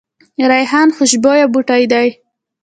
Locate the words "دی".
1.91-2.07